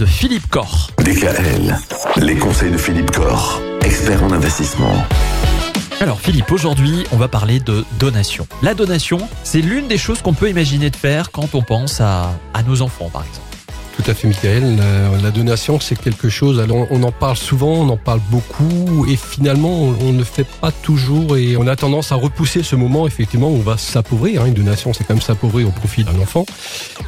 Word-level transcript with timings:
de 0.00 0.06
Philippe 0.06 0.48
Corr. 0.48 0.90
DKL, 0.96 1.76
les 2.16 2.36
conseils 2.36 2.70
de 2.70 2.78
Philippe 2.78 3.10
Corr, 3.10 3.60
expert 3.82 4.24
en 4.24 4.32
investissement. 4.32 4.94
Alors 6.00 6.18
Philippe, 6.22 6.50
aujourd'hui 6.52 7.04
on 7.12 7.18
va 7.18 7.28
parler 7.28 7.60
de 7.60 7.84
donation. 7.98 8.46
La 8.62 8.72
donation, 8.72 9.18
c'est 9.44 9.60
l'une 9.60 9.88
des 9.88 9.98
choses 9.98 10.22
qu'on 10.22 10.32
peut 10.32 10.48
imaginer 10.48 10.88
de 10.88 10.96
faire 10.96 11.30
quand 11.30 11.54
on 11.54 11.60
pense 11.60 12.00
à, 12.00 12.30
à 12.54 12.62
nos 12.62 12.80
enfants 12.80 13.10
par 13.12 13.24
exemple. 13.26 13.49
Tout 14.02 14.10
à 14.10 14.14
fait, 14.14 14.28
Michael. 14.28 14.76
La, 14.76 15.22
la 15.22 15.30
donation, 15.30 15.78
c'est 15.78 15.98
quelque 16.00 16.30
chose. 16.30 16.64
On 16.90 17.02
en 17.02 17.12
parle 17.12 17.36
souvent, 17.36 17.72
on 17.72 17.88
en 17.90 17.98
parle 17.98 18.20
beaucoup, 18.30 19.04
et 19.06 19.14
finalement, 19.16 19.78
on, 19.78 20.12
ne 20.12 20.24
fait 20.24 20.46
pas 20.46 20.72
toujours, 20.72 21.36
et 21.36 21.58
on 21.58 21.66
a 21.66 21.76
tendance 21.76 22.10
à 22.10 22.14
repousser 22.14 22.62
ce 22.62 22.76
moment, 22.76 23.06
effectivement, 23.06 23.50
où 23.50 23.56
on 23.56 23.60
va 23.60 23.76
s'appauvrir. 23.76 24.40
Hein. 24.40 24.46
Une 24.46 24.54
donation, 24.54 24.94
c'est 24.94 25.04
quand 25.04 25.12
même 25.12 25.22
s'appauvrir 25.22 25.68
au 25.68 25.70
profit 25.70 26.04
d'un 26.04 26.18
enfant. 26.18 26.46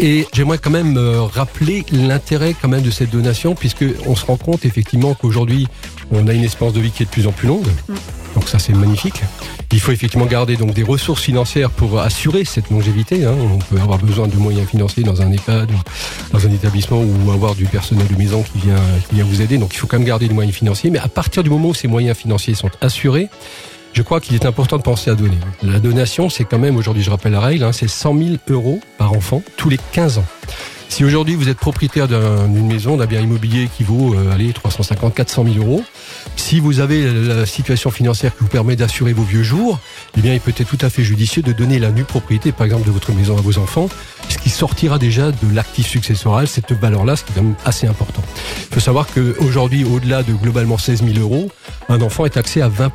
Et 0.00 0.26
j'aimerais 0.32 0.56
quand 0.56 0.70
même 0.70 0.96
euh, 0.96 1.20
rappeler 1.20 1.84
l'intérêt 1.92 2.54
quand 2.58 2.68
même 2.68 2.82
de 2.82 2.90
cette 2.90 3.10
donation, 3.10 3.54
puisque 3.54 3.84
on 4.06 4.16
se 4.16 4.24
rend 4.24 4.38
compte 4.38 4.64
effectivement 4.64 5.12
qu'aujourd'hui, 5.12 5.68
on 6.10 6.26
a 6.26 6.32
une 6.32 6.44
espérance 6.44 6.72
de 6.72 6.80
vie 6.80 6.90
qui 6.90 7.02
est 7.02 7.06
de 7.06 7.10
plus 7.10 7.26
en 7.26 7.32
plus 7.32 7.48
longue. 7.48 7.66
Donc 8.38 8.48
ça, 8.48 8.60
c'est 8.60 8.72
magnifique. 8.72 9.20
Il 9.72 9.80
faut 9.80 9.90
effectivement 9.90 10.26
garder 10.26 10.56
donc 10.56 10.72
des 10.72 10.84
ressources 10.84 11.22
financières 11.22 11.70
pour 11.70 11.98
assurer 11.98 12.44
cette 12.44 12.70
longévité. 12.70 13.24
Hein. 13.24 13.34
On 13.36 13.58
peut 13.58 13.80
avoir 13.80 13.98
besoin 13.98 14.28
de 14.28 14.36
moyens 14.36 14.68
financiers 14.68 15.02
dans 15.02 15.20
un 15.22 15.32
EHPAD, 15.32 15.72
dans 16.32 16.46
un 16.46 16.50
établissement 16.52 17.02
ou 17.02 17.32
avoir 17.32 17.56
du 17.56 17.64
personnel 17.64 18.06
de 18.06 18.14
maison 18.14 18.44
qui 18.44 18.60
vient, 18.60 18.76
qui 19.08 19.16
vient 19.16 19.24
vous 19.24 19.42
aider. 19.42 19.58
Donc 19.58 19.74
il 19.74 19.78
faut 19.78 19.88
quand 19.88 19.98
même 19.98 20.06
garder 20.06 20.28
des 20.28 20.34
moyens 20.34 20.54
financiers. 20.54 20.88
Mais 20.88 21.00
à 21.00 21.08
partir 21.08 21.42
du 21.42 21.50
moment 21.50 21.70
où 21.70 21.74
ces 21.74 21.88
moyens 21.88 22.16
financiers 22.16 22.54
sont 22.54 22.70
assurés, 22.80 23.28
je 23.92 24.02
crois 24.02 24.20
qu'il 24.20 24.36
est 24.36 24.46
important 24.46 24.76
de 24.76 24.82
penser 24.82 25.10
à 25.10 25.16
donner. 25.16 25.38
La 25.64 25.80
donation, 25.80 26.30
c'est 26.30 26.44
quand 26.44 26.60
même, 26.60 26.76
aujourd'hui 26.76 27.02
je 27.02 27.10
rappelle 27.10 27.32
la 27.32 27.40
règle, 27.40 27.64
hein, 27.64 27.72
c'est 27.72 27.88
100 27.88 28.16
000 28.16 28.30
euros 28.50 28.78
par 28.98 29.14
enfant 29.14 29.42
tous 29.56 29.68
les 29.68 29.80
15 29.90 30.18
ans. 30.18 30.26
Si 30.88 31.04
aujourd'hui 31.04 31.34
vous 31.36 31.48
êtes 31.48 31.58
propriétaire 31.58 32.08
d'un- 32.08 32.48
d'une 32.48 32.66
maison, 32.66 32.96
d'un 32.96 33.06
bien 33.06 33.20
immobilier 33.20 33.68
qui 33.76 33.84
vaut, 33.84 34.14
euh, 34.14 34.32
allez, 34.32 34.52
350, 34.52 35.14
400 35.14 35.44
000 35.44 35.56
euros, 35.64 35.84
si 36.36 36.58
vous 36.60 36.80
avez 36.80 37.04
la 37.04 37.34
la 37.38 37.46
situation 37.46 37.90
financière 37.90 38.32
qui 38.32 38.40
vous 38.40 38.48
permet 38.48 38.74
d'assurer 38.74 39.12
vos 39.12 39.22
vieux 39.22 39.42
jours, 39.44 39.78
eh 40.16 40.20
bien, 40.20 40.34
il 40.34 40.40
peut 40.40 40.52
être 40.56 40.66
tout 40.68 40.78
à 40.84 40.90
fait 40.90 41.04
judicieux 41.04 41.42
de 41.42 41.52
donner 41.52 41.78
la 41.78 41.90
nue 41.92 42.02
propriété, 42.04 42.50
par 42.52 42.64
exemple, 42.66 42.84
de 42.86 42.90
votre 42.90 43.12
maison 43.12 43.36
à 43.38 43.40
vos 43.40 43.58
enfants, 43.58 43.88
ce 44.28 44.38
qui 44.38 44.50
sortira 44.50 44.98
déjà 44.98 45.30
de 45.30 45.54
l'actif 45.54 45.86
successoral, 45.86 46.48
cette 46.48 46.72
valeur-là, 46.72 47.14
ce 47.16 47.22
qui 47.24 47.32
est 47.32 47.34
quand 47.36 47.42
même 47.42 47.54
assez 47.64 47.86
important. 47.86 48.22
Il 48.70 48.74
faut 48.74 48.80
savoir 48.80 49.06
qu'aujourd'hui, 49.06 49.84
au-delà 49.84 50.22
de 50.24 50.32
globalement 50.32 50.78
16 50.78 51.04
000 51.04 51.18
euros, 51.20 51.50
un 51.88 52.00
enfant 52.00 52.24
est 52.26 52.30
taxé 52.30 52.60
à 52.60 52.68
20 52.68 52.90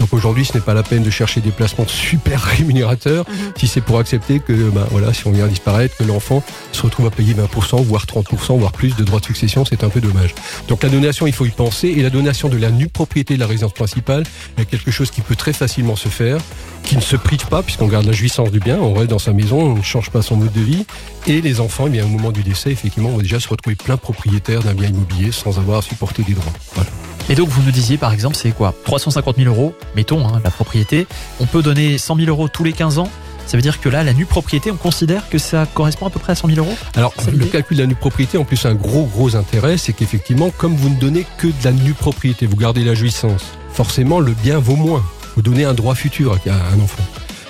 donc 0.00 0.12
aujourd'hui, 0.12 0.44
ce 0.44 0.54
n'est 0.54 0.60
pas 0.60 0.74
la 0.74 0.82
peine 0.82 1.02
de 1.02 1.10
chercher 1.10 1.40
des 1.40 1.50
placements 1.50 1.86
super 1.86 2.40
rémunérateurs 2.58 3.24
si 3.56 3.66
c'est 3.66 3.80
pour 3.80 3.98
accepter 3.98 4.40
que, 4.40 4.52
ben 4.70 4.86
voilà, 4.90 5.12
si 5.12 5.26
on 5.26 5.32
vient 5.32 5.46
disparaître, 5.46 5.96
que 5.96 6.04
l'enfant 6.04 6.42
se 6.72 6.82
retrouve 6.82 7.06
à 7.06 7.10
payer 7.10 7.34
20%, 7.34 7.82
voire 7.82 8.04
30%, 8.04 8.58
voire 8.58 8.72
plus 8.72 8.96
de 8.96 9.04
droits 9.04 9.20
de 9.20 9.24
succession, 9.24 9.64
c'est 9.64 9.84
un 9.84 9.88
peu 9.88 10.00
dommage. 10.00 10.34
Donc 10.68 10.82
la 10.82 10.88
donation, 10.88 11.26
il 11.26 11.32
faut 11.32 11.46
y 11.46 11.50
penser, 11.50 11.88
et 11.88 12.02
la 12.02 12.10
donation 12.10 12.48
de 12.48 12.56
la 12.56 12.70
nue 12.70 12.88
propriété 12.88 13.34
de 13.34 13.40
la 13.40 13.46
résidence 13.46 13.72
principale 13.72 14.24
est 14.58 14.64
quelque 14.64 14.90
chose 14.90 15.10
qui 15.10 15.20
peut 15.20 15.36
très 15.36 15.52
facilement 15.52 15.96
se 15.96 16.08
faire, 16.08 16.38
qui 16.82 16.96
ne 16.96 17.00
se 17.00 17.16
prive 17.16 17.46
pas, 17.46 17.62
puisqu'on 17.62 17.88
garde 17.88 18.06
la 18.06 18.12
jouissance 18.12 18.50
du 18.50 18.60
bien, 18.60 18.78
on 18.78 18.94
reste 18.94 19.10
dans 19.10 19.18
sa 19.18 19.32
maison, 19.32 19.60
on 19.60 19.76
ne 19.76 19.82
change 19.82 20.10
pas 20.10 20.22
son 20.22 20.36
mode 20.36 20.52
de 20.52 20.60
vie, 20.60 20.84
et 21.26 21.40
les 21.40 21.60
enfants, 21.60 21.84
eh 21.86 21.90
bien, 21.90 22.04
au 22.04 22.08
moment 22.08 22.32
du 22.32 22.42
décès, 22.42 22.70
effectivement, 22.70 23.10
vont 23.10 23.18
déjà 23.18 23.40
se 23.40 23.48
retrouver 23.48 23.76
plein 23.76 23.96
propriétaires 23.96 24.62
d'un 24.62 24.74
bien 24.74 24.88
immobilier 24.88 25.32
sans 25.32 25.58
avoir 25.58 25.78
à 25.78 25.82
supporter 25.82 26.22
des 26.22 26.34
droits. 26.34 26.52
Voilà. 26.74 26.90
Et 27.30 27.34
donc 27.34 27.48
vous 27.48 27.62
nous 27.62 27.70
disiez 27.70 27.96
par 27.96 28.12
exemple 28.12 28.36
c'est 28.36 28.50
quoi? 28.52 28.74
350 28.84 29.36
000 29.36 29.48
euros, 29.48 29.74
mettons 29.96 30.26
hein, 30.28 30.40
la 30.44 30.50
propriété. 30.50 31.06
On 31.40 31.46
peut 31.46 31.62
donner 31.62 31.96
100 31.98 32.16
000 32.16 32.28
euros 32.28 32.48
tous 32.48 32.64
les 32.64 32.72
15 32.72 32.98
ans. 32.98 33.08
Ça 33.46 33.56
veut 33.56 33.62
dire 33.62 33.80
que 33.80 33.88
là 33.88 34.04
la 34.04 34.12
nue 34.12 34.26
propriété, 34.26 34.70
on 34.70 34.76
considère 34.76 35.28
que 35.28 35.38
ça 35.38 35.66
correspond 35.66 36.06
à 36.06 36.10
peu 36.10 36.18
près 36.18 36.32
à 36.32 36.34
100 36.34 36.48
000 36.48 36.60
euros? 36.60 36.76
Alors, 36.96 37.12
le 37.30 37.44
calcul 37.46 37.76
de 37.76 37.82
la 37.82 37.86
nue 37.86 37.94
propriété, 37.94 38.38
en 38.38 38.44
plus, 38.44 38.64
a 38.64 38.70
un 38.70 38.74
gros, 38.74 39.04
gros 39.04 39.36
intérêt, 39.36 39.76
c'est 39.76 39.92
qu'effectivement, 39.92 40.50
comme 40.56 40.74
vous 40.74 40.88
ne 40.88 40.98
donnez 40.98 41.26
que 41.36 41.48
de 41.48 41.64
la 41.64 41.72
nue 41.72 41.92
propriété, 41.92 42.46
vous 42.46 42.56
gardez 42.56 42.84
la 42.84 42.94
jouissance, 42.94 43.44
forcément, 43.70 44.18
le 44.18 44.32
bien 44.32 44.58
vaut 44.58 44.76
moins. 44.76 45.04
Vous 45.36 45.42
donnez 45.42 45.64
un 45.64 45.74
droit 45.74 45.94
futur 45.94 46.32
à 46.32 46.72
un 46.74 46.80
enfant. 46.80 47.02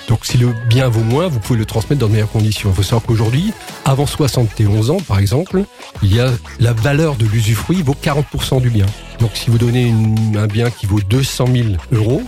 Donc, 0.07 0.25
si 0.25 0.37
le 0.37 0.53
bien 0.67 0.87
vaut 0.87 1.03
moins, 1.03 1.27
vous 1.27 1.39
pouvez 1.39 1.57
le 1.57 1.65
transmettre 1.65 1.99
dans 1.99 2.07
de 2.07 2.13
meilleures 2.13 2.31
conditions. 2.31 2.69
Il 2.69 2.75
faut 2.75 2.83
savoir 2.83 3.03
qu'aujourd'hui, 3.03 3.53
avant 3.85 4.05
71 4.05 4.91
ans, 4.91 4.97
par 5.07 5.19
exemple, 5.19 5.63
il 6.03 6.15
y 6.15 6.19
a 6.19 6.31
la 6.59 6.73
valeur 6.73 7.15
de 7.15 7.25
l'usufruit 7.25 7.81
vaut 7.81 7.95
40% 8.01 8.61
du 8.61 8.69
bien. 8.69 8.85
Donc, 9.19 9.31
si 9.33 9.49
vous 9.49 9.57
donnez 9.57 9.93
un 10.35 10.47
bien 10.47 10.69
qui 10.69 10.85
vaut 10.85 11.01
200 11.01 11.45
000 11.51 11.67
euros, 11.91 12.21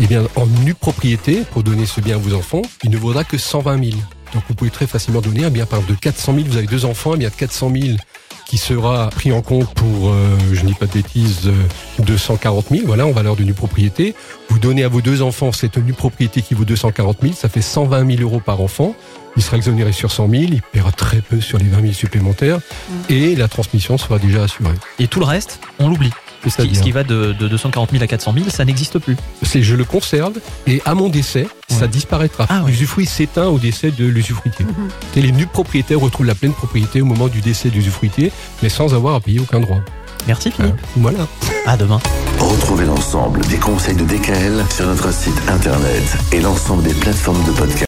eh 0.00 0.06
bien, 0.06 0.24
en 0.36 0.46
nue 0.46 0.74
propriété, 0.74 1.42
pour 1.52 1.62
donner 1.62 1.86
ce 1.86 2.00
bien 2.00 2.16
à 2.16 2.18
vos 2.18 2.34
enfants, 2.34 2.62
il 2.82 2.90
ne 2.90 2.96
vaudra 2.96 3.24
que 3.24 3.38
120 3.38 3.90
000. 3.90 3.96
Donc 4.34 4.42
vous 4.48 4.54
pouvez 4.54 4.70
très 4.70 4.88
facilement 4.88 5.20
donner 5.20 5.44
un 5.44 5.50
bien 5.50 5.64
par 5.64 5.78
exemple 5.78 5.94
de 5.94 6.00
400 6.00 6.34
000, 6.34 6.46
vous 6.48 6.56
avez 6.56 6.66
deux 6.66 6.84
enfants, 6.84 7.14
un 7.14 7.16
bien 7.16 7.28
de 7.28 7.34
400 7.34 7.70
000 7.72 7.96
qui 8.46 8.58
sera 8.58 9.08
pris 9.10 9.32
en 9.32 9.42
compte 9.42 9.72
pour, 9.74 10.10
euh, 10.10 10.36
je 10.52 10.64
dis 10.64 10.74
pas 10.74 10.86
de 10.86 10.92
bêtises, 10.92 11.46
euh, 11.46 12.02
240 12.04 12.66
000, 12.70 12.82
voilà, 12.86 13.06
en 13.06 13.12
valeur 13.12 13.36
de 13.36 13.44
nue 13.44 13.54
propriété. 13.54 14.14
Vous 14.48 14.58
donnez 14.58 14.84
à 14.84 14.88
vos 14.88 15.00
deux 15.00 15.22
enfants 15.22 15.52
cette 15.52 15.78
nue 15.78 15.92
propriété 15.92 16.42
qui 16.42 16.54
vaut 16.54 16.64
240 16.64 17.18
000, 17.22 17.34
ça 17.34 17.48
fait 17.48 17.62
120 17.62 18.16
000 18.16 18.22
euros 18.22 18.40
par 18.40 18.60
enfant. 18.60 18.94
Il 19.36 19.42
sera 19.42 19.56
exonéré 19.56 19.92
sur 19.92 20.12
100 20.12 20.28
000, 20.28 20.42
il 20.44 20.62
paiera 20.62 20.92
très 20.92 21.20
peu 21.20 21.40
sur 21.40 21.58
les 21.58 21.64
20 21.64 21.80
000 21.80 21.92
supplémentaires 21.92 22.60
et 23.08 23.34
la 23.34 23.48
transmission 23.48 23.98
sera 23.98 24.18
déjà 24.18 24.44
assurée. 24.44 24.74
Et 25.00 25.08
tout 25.08 25.18
le 25.18 25.26
reste, 25.26 25.58
on 25.80 25.88
l'oublie. 25.88 26.10
Ce 26.10 26.48
qui, 26.48 26.50
C'est-à-dire 26.50 26.76
ce 26.76 26.82
qui 26.82 26.92
va 26.92 27.04
de, 27.04 27.32
de 27.32 27.48
240 27.48 27.90
000 27.92 28.04
à 28.04 28.06
400 28.06 28.34
000, 28.34 28.50
ça 28.50 28.64
n'existe 28.64 28.98
plus. 28.98 29.16
c'est 29.42 29.62
je 29.62 29.74
le 29.74 29.84
conserve 29.84 30.34
et 30.66 30.82
à 30.84 30.94
mon 30.94 31.08
décès, 31.08 31.48
ça 31.74 31.86
disparaîtra. 31.86 32.46
Ah. 32.48 32.62
L'usufruit 32.66 33.06
s'éteint 33.06 33.46
au 33.46 33.58
décès 33.58 33.90
de 33.90 34.06
l'usufruitier. 34.06 34.66
Et 35.16 35.22
les 35.22 35.32
nus 35.32 35.46
propriétaires 35.46 36.00
retrouvent 36.00 36.26
la 36.26 36.34
pleine 36.34 36.52
propriété 36.52 37.02
au 37.02 37.04
moment 37.04 37.28
du 37.28 37.40
décès 37.40 37.70
de 37.70 37.74
l'usufruitier, 37.74 38.32
mais 38.62 38.68
sans 38.68 38.94
avoir 38.94 39.14
à 39.14 39.20
payer 39.20 39.40
aucun 39.40 39.60
droit. 39.60 39.80
Merci 40.26 40.50
Philippe. 40.50 40.76
Voilà. 40.96 41.26
À 41.66 41.76
demain. 41.76 42.00
Retrouvez 42.38 42.84
l'ensemble 42.84 43.40
des 43.46 43.56
conseils 43.56 43.96
de 43.96 44.04
DKL 44.04 44.64
sur 44.70 44.86
notre 44.86 45.12
site 45.12 45.40
internet 45.48 46.02
et 46.32 46.40
l'ensemble 46.40 46.82
des 46.82 46.94
plateformes 46.94 47.42
de 47.44 47.52
podcast. 47.52 47.82